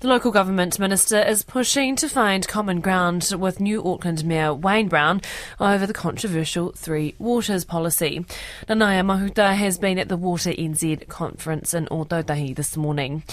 [0.00, 4.86] The local government minister is pushing to find common ground with New Auckland Mayor Wayne
[4.86, 5.20] Brown
[5.58, 8.24] over the controversial Three Waters policy.
[8.68, 13.24] Nanaia Mahuta has been at the Water NZ conference in Ōtautahi this morning.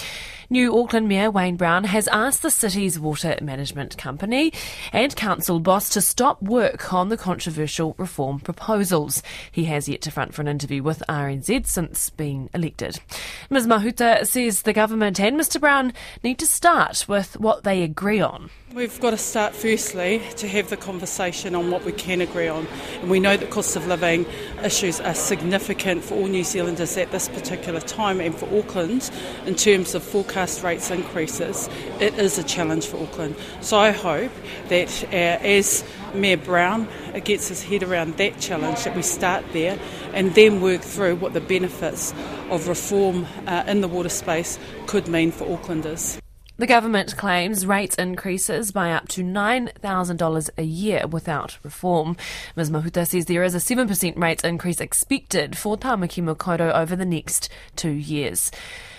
[0.50, 4.52] New Auckland Mayor Wayne Brown has asked the city's water management company
[4.92, 9.22] and council boss to stop work on the controversial reform proposals.
[9.50, 13.00] He has yet to front for an interview with RNZ since being elected.
[13.50, 18.18] Ms Mahuta says the government and Mr Brown need to start with what they agree
[18.18, 18.48] on.
[18.72, 22.66] We've got to start firstly to have the conversation on what we can agree on.
[23.00, 24.24] And we know that cost of living
[24.64, 29.10] issues are significant for all New Zealanders at this particular time and for Auckland
[29.44, 31.68] in terms of forecast rates increases.
[32.00, 33.36] It is a challenge for Auckland.
[33.60, 34.32] So I hope
[34.68, 36.88] that uh, as Mayor Brown
[37.22, 39.78] gets his head around that challenge, that we start there
[40.14, 42.14] and then work through what the benefits
[42.48, 46.18] of reform uh, in the water space could mean for Aucklanders.
[46.58, 52.16] The government claims rates increases by up to $9,000 a year without reform.
[52.56, 57.04] Ms Mahuta says there is a 7% rate increase expected for Tamaki Makaurau over the
[57.04, 58.50] next two years.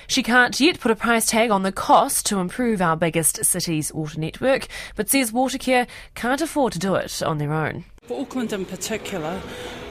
[0.06, 3.92] She can't yet put a price tag on the cost to improve our biggest city's
[3.92, 7.86] water network, but says Watercare can't afford to do it on their own.
[8.04, 9.42] For Auckland in particular,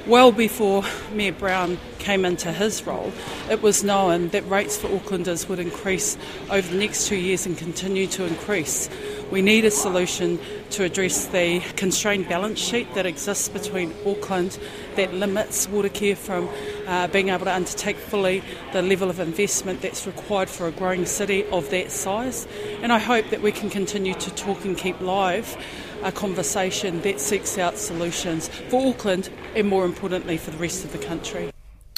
[0.06, 3.12] well before Mayor Brown came into his role,
[3.50, 6.16] it was known that rates for Aucklanders would increase
[6.50, 8.88] over the next two years and continue to increase.
[9.30, 10.38] We need a solution
[10.70, 14.56] to address the constrained balance sheet that exists between Auckland
[14.94, 16.48] that limits Watercare from
[16.86, 21.06] uh, being able to undertake fully the level of investment that's required for a growing
[21.06, 22.46] city of that size.
[22.82, 25.56] And I hope that we can continue to talk and keep live
[26.02, 30.92] a conversation that seeks out solutions for Auckland and more importantly for the rest of
[30.92, 31.50] the country.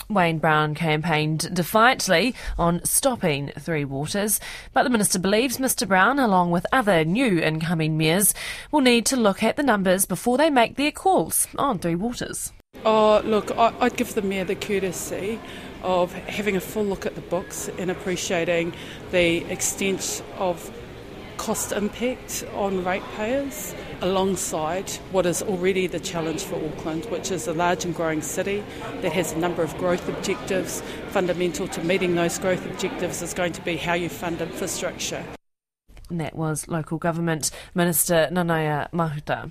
[0.09, 4.41] Wayne Brown campaigned defiantly on stopping Three Waters,
[4.73, 8.33] but the minister believes Mr Brown, along with other new incoming mayors,
[8.73, 12.53] will need to look at the numbers before they make their calls on Three Waters.
[12.85, 15.39] Oh, look, I'd give the mayor the courtesy
[15.83, 18.73] of having a full look at the books and appreciating
[19.11, 20.73] the extent of
[21.39, 27.55] cost impact on ratepayers alongside what is already the challenge for Auckland, which is a
[27.55, 28.63] large and growing city
[29.01, 30.83] that has a number of growth objectives.
[31.09, 35.25] Fundamental to meeting those growth objectives is going to be how you fund infrastructure.
[36.11, 39.47] And that was local government minister Nanaia Mahuta.